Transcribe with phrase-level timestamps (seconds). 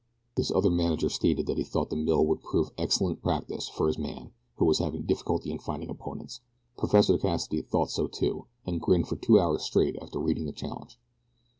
[0.35, 3.99] This other manager stated that he thought the mill would prove excellent practice for his
[3.99, 6.41] man who was having difficulty in finding opponents.
[6.75, 10.97] Professor Cassidy thought so too, and grinned for two hours straight after reading the challenge.